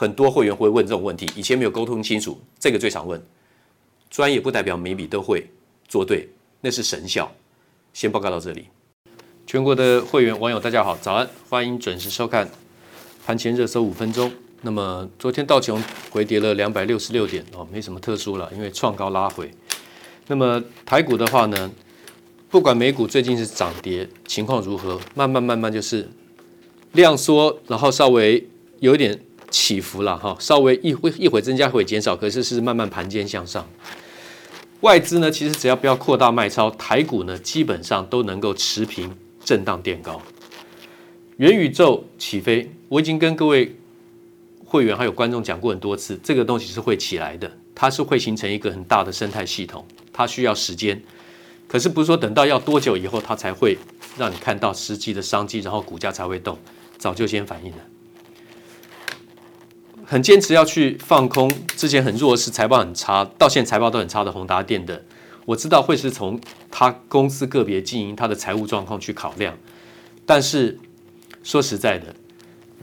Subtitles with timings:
[0.00, 3.20] 很多会员会问这种问题，以前没有沟通清楚，这个最常问。
[4.08, 5.50] 专业不代表每笔都会
[5.88, 6.28] 做对，
[6.60, 7.28] 那是神效。
[7.92, 8.66] 先报告到这里。
[9.44, 12.48] 全国的会员网友大家好，早安，欢迎准时收看
[13.26, 14.30] 盘前热搜五分钟。
[14.62, 15.82] 那么昨天道琼
[16.12, 19.50] 回跌了两百六十六点哦，没什么特殊了，因为创高拉回。
[20.28, 21.68] 那么台股的话呢，
[22.48, 26.08] 不管美股最近是涨跌情况如何，慢慢慢慢就是
[26.92, 28.48] 量缩，然后稍微
[28.78, 29.18] 有一点。
[29.50, 33.68] 起伏了哈，稍微一会一会增加，会减少，可是是慢慢盘间向上。
[34.80, 40.20] 外资呢，其实只要不要扩大卖超，台股呢基本上都能够持平震荡垫高。
[41.38, 43.76] 元宇宙起飞，我已经跟各位
[44.64, 51.02] 会员还有观众讲过很多次，这个东西是会起来的，它是会形成一个很大的生态系统，它需要时间。
[51.66, 53.76] 可是不是说等到要多久以后它才会
[54.16, 56.58] 让你看到实际的商机，然后股价才会动，
[56.98, 57.78] 早就先反应了。
[60.10, 65.04] 很坚持要去放空，之前很弱势，财报很差，到现在财报都很差的宏达电的，
[65.44, 69.54] 我知道会是从他公司个别经营、他的财务状况去考量。
[70.24, 70.78] 但是
[71.42, 72.06] 说实在的，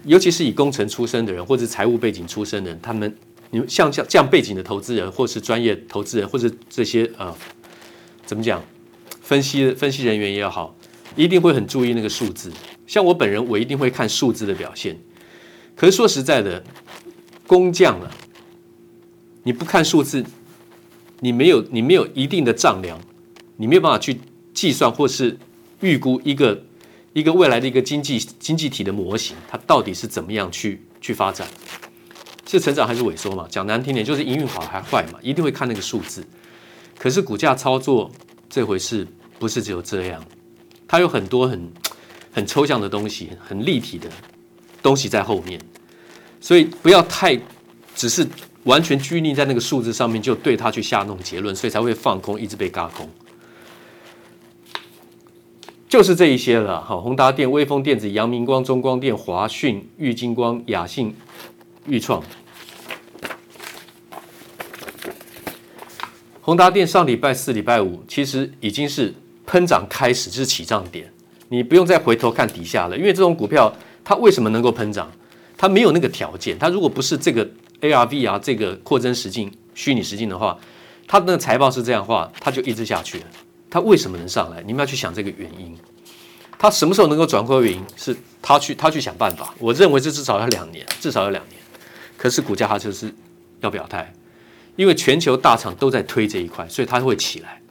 [0.03, 3.18] 尤其是以工程出身的人，或者财务背景出身的人，他们
[3.50, 7.35] 你们像这样这样背景的投资人，或是专业投资人，或者这些呃，
[8.24, 8.64] 怎么讲，
[9.24, 10.78] 分析分析人员也好，
[11.16, 12.52] 一定会很注意那个数字。
[12.85, 14.96] 像我本人，我一定会看数字的表现。
[15.75, 16.64] 可是说实在的。
[17.48, 18.12] 工匠了，
[19.44, 20.26] 你不看数字，
[21.20, 23.00] 你没有你没有一定的丈量，
[23.58, 24.20] 你没有办法去
[24.54, 25.38] 计算或是
[25.82, 26.64] 预估一个
[27.14, 31.47] 一个未来的一个经济经济体的模型，它到底是怎么样去去发展，
[32.47, 33.48] 是成长还是萎缩嘛？
[33.50, 35.20] 讲难听点，就是营运好还坏嘛？
[35.22, 36.26] 一定会看那个数字。
[36.98, 38.09] 可是股价操作
[38.50, 39.06] 这回事
[39.38, 40.26] 不是只有这样，
[40.88, 41.72] 它有很多很
[42.32, 44.09] 很抽象的东西，很立体的
[44.82, 45.59] 东西在后面。
[46.46, 47.36] 所以不要太
[47.96, 48.24] 只是
[48.66, 53.09] 完全拘泥在那个数字上面，就对它去下那种结论，所以才会放空，一直被轧空。
[55.90, 56.80] 就是这一些了。
[56.84, 61.16] 好，宏达电、威锋电子、阳明光、中光电、华讯、玉晶光、亚信、
[61.88, 62.22] 钰创。
[66.41, 69.12] 宏达电上礼拜四、礼拜五其实已经是
[69.48, 71.12] 喷涨开始，就是起涨点。
[71.50, 75.12] 你不用再回头看底下了，因为这种股票它为什么能够喷涨？
[75.57, 76.57] 它没有那个条件。
[76.59, 77.47] 它如果不是这个
[77.81, 80.57] ARV 啊，这个扩增实境、虚拟实境的话，
[81.07, 83.25] 它的财报是这样的话，它就一直下去了。
[83.69, 84.61] 它为什么能上来？
[84.63, 85.78] 你们要去想这个原因。
[86.57, 87.84] 它什么时候能够转亏为盈？
[87.97, 89.53] 是它去它去想办法。
[89.59, 91.59] 我认为这至少要两年，至少要两年。
[92.17, 93.13] 可是股价它就是
[93.59, 94.13] 要表态，
[94.78, 97.61] 因为全球大厂都在推这一块，所以它会起来。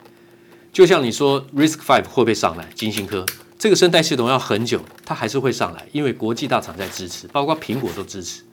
[0.71, 2.67] 就像你说，Risk Five 会不会上来？
[2.75, 3.25] 金星科
[3.65, 8.43] 这个生态系统要很久，它还是会上来，因为国际大厂在支持，包括苹果都支持，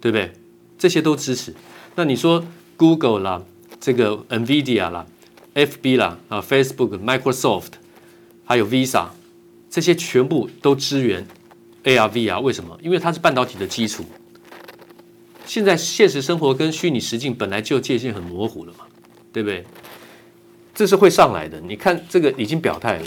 [0.00, 0.32] 对不对？
[0.76, 1.54] 这些都支持。
[1.94, 2.44] 那你说
[2.76, 3.40] Google 啦，
[3.80, 5.06] 这个 NVIDIA 啦
[5.54, 7.74] ，FB 啦，啊 Facebook、Microsoft，
[8.44, 9.06] 还有 Visa，
[9.70, 11.24] 这些全部都支援
[11.84, 12.76] AR/VR，为什么？
[12.82, 14.04] 因为它是半导体的基础。
[15.46, 18.80] 现在现实生活跟虚拟实境本来就界限很模糊了嘛，
[19.32, 19.64] 对不对？
[20.74, 23.06] 这是会上来的，你看这个已经表态了，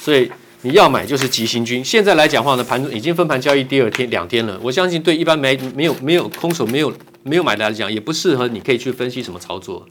[0.00, 0.30] 所以
[0.62, 1.84] 你要买就是急行军。
[1.84, 6.90] 现在来讲话呢，盘中已经分盘交易第二天两天了，我相信对一般没没有没有空手没有
[7.22, 9.86] 没有买的来讲，也不适合你可以去分析什么操作。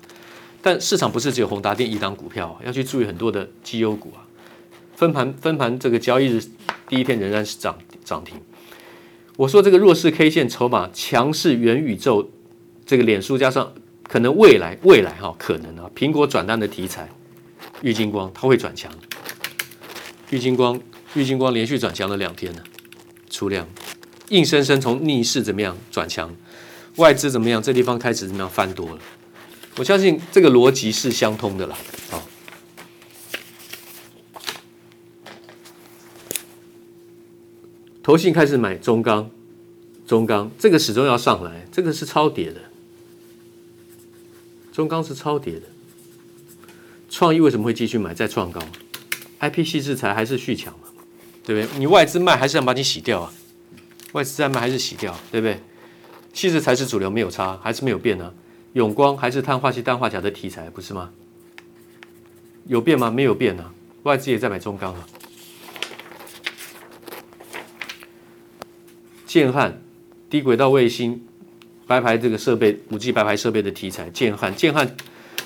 [0.61, 4.25] 但市场不是只有宏达电一档股票，要去注意很多的绩优股啊。
[4.95, 6.43] 分盘分盘这个交易日
[6.87, 8.35] 第一天仍然是涨涨停。
[9.37, 12.29] 我说这个弱势 K 线筹码强势元宇宙，
[12.85, 13.71] 这个脸书加上。
[14.11, 17.07] 可能未来未来哈、哦，可能啊，苹果转单的题材，
[17.83, 18.91] 玉晶光它会转强。
[20.29, 20.79] 玉金光
[21.15, 22.63] 玉金光连续转强了两天了，
[23.29, 23.67] 出量，
[24.29, 26.35] 硬生生从逆势怎么样转强，
[26.97, 27.61] 外资怎么样？
[27.61, 28.99] 这地方开始怎么样翻多了？
[29.77, 31.77] 我相信这个逻辑是相通的啦。
[32.11, 32.27] 好，
[38.03, 39.31] 投信开始买中钢，
[40.05, 42.61] 中钢这个始终要上来，这个是超跌的。
[44.71, 45.63] 中钢是超跌的，
[47.09, 48.13] 创意为什么会继续买？
[48.13, 48.61] 再创高
[49.39, 50.87] ，IP 矽智财还是续强嘛？
[51.45, 51.79] 对不对？
[51.79, 53.33] 你外资卖还是想把你洗掉啊？
[54.13, 55.59] 外资在卖还是洗掉，对不对？
[56.33, 58.33] 矽智财是主流，没有差，还是没有变呢、啊？
[58.73, 61.09] 永光还是碳化矽、氮化钾的题材，不是吗？
[62.65, 63.09] 有变吗？
[63.09, 65.07] 没有变啊，外资也在买中钢啊。
[69.25, 69.81] 建汉
[70.29, 71.25] 低轨道卫星。
[71.87, 74.95] 白牌这个设备，五 G 白牌设备的题材，建汉建汉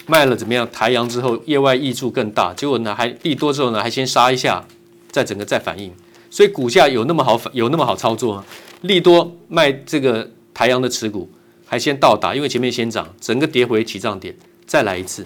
[0.05, 0.69] 卖了怎么样？
[0.71, 4.65] 台阳之后业外挹注更大，结果呢还利多之后呢还先杀一下，
[5.11, 5.91] 再整个再反应，
[6.29, 8.45] 所以股价有那么好反有那么好操作吗？
[8.81, 11.29] 利多卖这个台阳的持股
[11.65, 14.35] 还先到达，因为前面先涨，整个跌回起涨点，
[14.65, 15.25] 再来一次，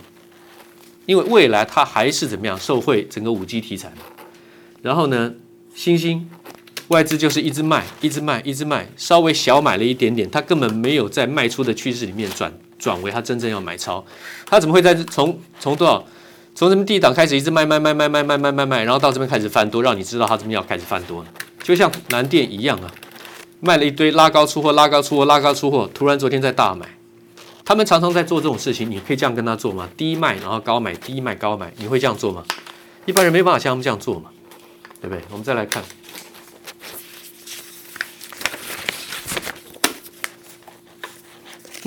[1.06, 3.92] 因为未来它还是怎么样受惠整个五 G 题材，
[4.82, 5.34] 然后呢，
[5.74, 6.30] 欣兴。
[6.90, 14.04] 外资就是一直卖，一直卖，一直卖，稍微小买了一点点，它根本没有在卖出的趋势里面转转为他真正要买超，
[14.46, 16.04] 他怎么会在从从多少
[16.56, 21.30] 从什么低档开始一直卖卖卖卖卖卖卖卖卖，然后到这边开始翻多，让你知道他这边要开始翻多了，
[21.62, 22.92] 就像南电一样啊，
[23.60, 26.88] 卖了一堆拉高出货，拉高出货，拉高出货，突然昨天在大买，
[27.64, 29.90] 他们常常在做这种事情，你可以这样跟他做吗？
[29.96, 32.44] 低卖然后高买，低卖高买，你会这样做吗？
[33.06, 34.30] 一般人没办法像他们这样做嘛，
[35.02, 35.22] 对不对？
[35.32, 35.84] 我们再来看。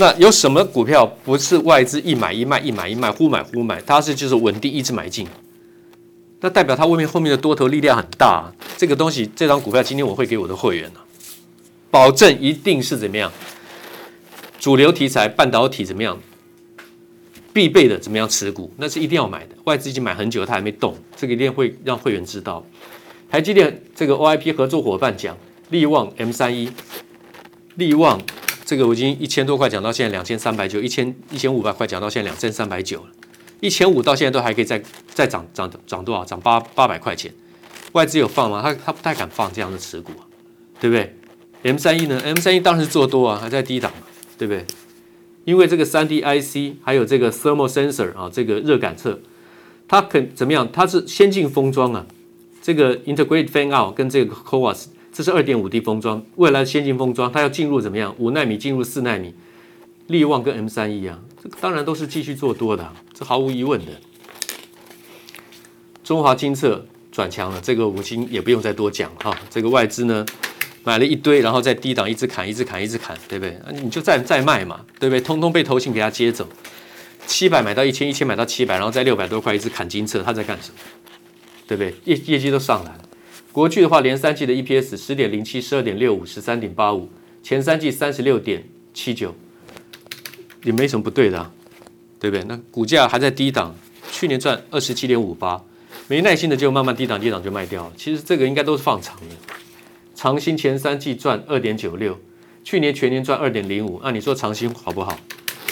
[0.00, 5.29] 那有什么股票不是外资一买一卖一买一卖忽买忽买，它是就是稳定一直买进，
[6.41, 8.50] 那代表它外面后面的多头力量很大。
[8.79, 10.91] 这个东西这张股票今天我会给我的会员，
[11.91, 13.31] 保证一定是怎么样，
[14.58, 16.19] 主流题材半导体怎么样，
[17.53, 19.55] 必备的怎么样持股，那是一定要买的。
[19.65, 22.65] 外资已经买很久，它还没动，这个一定会让会员知道。
[23.31, 25.36] 台积电这个 OIP 合作伙伴讲，
[25.69, 26.70] 力旺 M 三一，
[27.75, 28.19] 力旺。
[28.70, 33.08] 这个我已经一千多块讲到现在两千三百九，一千一千五百块讲到现在两千三百九了，
[33.58, 34.81] 一千五到现在都还可以再
[35.12, 36.24] 再涨涨涨多少？
[36.24, 37.34] 涨八八百块钱。
[37.94, 38.62] 外资有放吗？
[38.62, 40.12] 他他不太敢放这样的持股，
[40.81, 41.17] 对不对
[41.65, 43.91] ？M 三一呢？M 三一当时做多啊，还在低档，
[44.39, 44.65] 对不对？
[45.46, 49.19] 因为这个三 D IC 还有这个 thermal sensor 啊，这个热感测，
[49.89, 50.70] 它肯怎么样？
[50.72, 52.06] 它是先进封装啊，
[52.62, 54.91] 这个 integrated fan out 跟这个 c o a s。
[55.12, 58.14] 这是二点五 D 封装，未来先进封装，它要进入怎么样？
[58.19, 59.34] 五纳米进入四纳米，
[60.06, 63.93] 力旺跟 M 三一样，这当然都是继续做多的，这毫无疑问的。
[66.05, 69.36] 中华精测转强了，这个五星也不用再多讲哈。
[69.50, 70.24] 这个外资呢
[70.84, 73.58] 买了一堆，然后在低档一直砍，一直砍，一直砍，对不对？
[73.82, 75.20] 你就再再卖嘛，对不对？
[75.20, 76.48] 通通被投信给他接走，
[77.26, 80.79] 七百买到一千，一千买到七百，然后在六百多块一直砍金测，他在干什么？
[81.67, 81.94] 对不对？
[82.05, 83.02] 业业绩都上来了。
[83.53, 87.09] 国巨的话，连三季的 EPS 十点零七、十二点六五、十三点八五，
[87.43, 88.65] 前三季三十六点
[88.95, 89.35] 七九，
[90.63, 91.51] 也没什么不对的啊，
[92.21, 92.45] 对不对？
[92.47, 93.75] 那股价还在低档，
[94.13, 95.61] 去年赚二十七点五八，
[96.07, 97.93] 没耐心的就慢慢低档低档就卖掉了。
[97.97, 99.35] 其实这个应该都是放长的。
[100.15, 102.17] 长兴前三季赚二点九六，
[102.63, 105.19] 去年全年赚二点零五，那你说长兴好不好？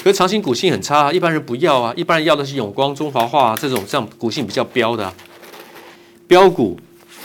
[0.02, 5.14] 可是长兴股性很差啊，一般人不要啊，一般人要的是永光、中华化、啊、这种这样股性比较标的、啊。
[6.26, 6.78] 标股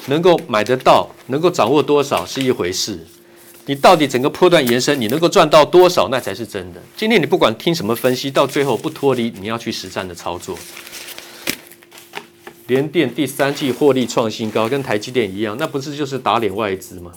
[0.07, 2.99] 能够买得到，能够掌握多少是一回事，
[3.65, 6.81] 你到底整个波段延伸，你能够赚到多少，那才是真的。
[6.97, 10.57] 今天你不管听什么分析，到最后不脱离你要去实战的操作。
[12.67, 17.11] 联电第三季获利创新高，跟台积电一样，那不是就是打脸外资吗？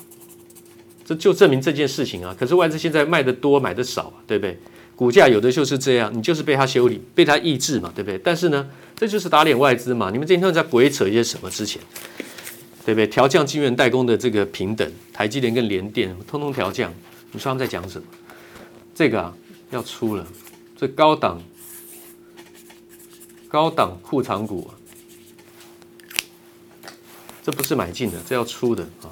[1.05, 2.35] 这就证明这件事情啊。
[2.37, 4.59] 可是外资现在卖的多，买的少，对不对？
[4.97, 8.19] 股价有的就是这样，你就是被它修理，被它抑制嘛，对不对？
[8.19, 8.67] 但是呢，
[8.97, 10.11] 这就是打脸外资嘛。
[10.11, 11.81] 你们今天在鬼扯一些什么之前，
[12.87, 13.07] 对不对？
[13.09, 16.95] 调降晶圆代工的这个平等，台积电跟联电通通调降，
[17.33, 18.07] 你说他们在讲什么？
[18.95, 19.37] 这个啊
[19.71, 20.25] 要出了，
[20.79, 21.43] 这高档
[23.49, 24.71] 高档库藏股啊。
[27.43, 29.11] 这不是买进的，这要出的啊！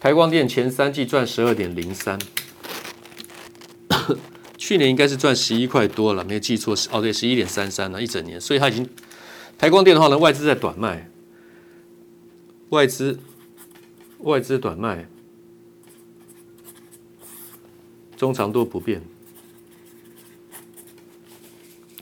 [0.00, 2.18] 台光电前三季赚十二点零三，
[4.58, 8.88] 去年应该是赚十一块多了，没有记错是哦，对，十一点三三了，一整年，所以它已经
[9.58, 11.10] 台光电的话呢，外资在短卖，
[12.74, 13.20] 外资
[14.18, 15.06] 外资短卖，
[18.16, 19.00] 中长多不变，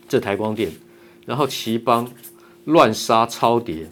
[0.08, 0.72] 这台光电，
[1.26, 2.10] 然后奇邦。
[2.66, 3.88] 乱杀超跌，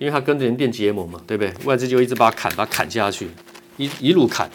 [0.00, 1.54] 因为他跟联电结盟嘛，对不对？
[1.64, 3.28] 外资就一直把它砍，把它砍下去，
[3.76, 4.50] 一一路砍，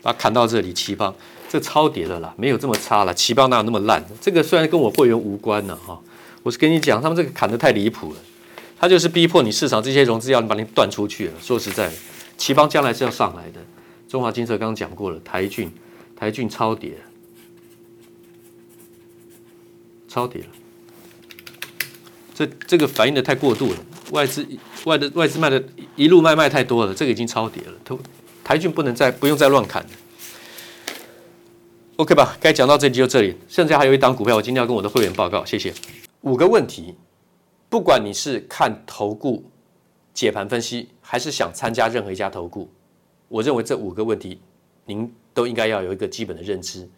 [0.00, 0.72] 把它砍到这里。
[0.72, 1.14] 奇邦
[1.46, 3.12] 这超跌的啦，没有这么差了。
[3.12, 4.02] 奇邦哪有那么烂？
[4.18, 6.00] 这个虽然跟我会员无关呢，哈，
[6.42, 8.18] 我是跟你讲，他们这个砍得太离谱了，
[8.78, 11.32] 他就是逼迫你市场这些融资要你把你断出去了。
[11.40, 11.90] 说实在，
[12.36, 13.60] 奇邦将来是要上来的。
[14.08, 15.72] 中华金色刚刚讲过了，台郡
[16.14, 16.98] 台郡超跌，
[20.08, 20.48] 超跌了。
[22.34, 23.78] 这这个反应的太过度了，
[24.12, 24.46] 外资
[24.84, 25.64] 外的外资卖的
[25.96, 27.72] 一路卖卖太多了，这个已经超跌了。
[27.82, 27.96] 台
[28.44, 29.88] 台郡不能再不用再乱砍了
[31.96, 32.36] ，OK 吧？
[32.38, 35.72] 该讲到这里就这里，剩下还有一档股票，我今天要跟我的会员报告，谢谢。
[36.20, 36.94] 五个问题，
[37.68, 39.44] 不管你是看投顾
[40.14, 42.70] 解盘分析，还是想参加任何一家投顾，
[43.28, 44.40] 我认为这五个问题
[44.84, 46.88] 您都应该要有一个基本的认知。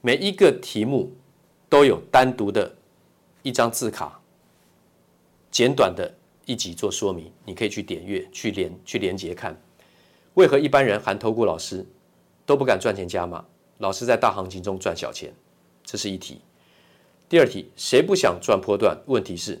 [0.00, 1.12] 每一个题目
[1.68, 2.74] 都有单独的
[3.42, 4.20] 一张字卡。
[5.50, 6.12] 简短的
[6.44, 9.58] 一集做说明，你可以去点阅、去连、去连接看。
[10.34, 11.84] 为何一般人含投顾老师
[12.44, 13.44] 都不敢赚钱加码？
[13.78, 15.32] 老师在大行情中赚小钱，
[15.84, 16.40] 这是一题。
[17.28, 18.96] 第二题，谁不想赚波段？
[19.06, 19.60] 问题是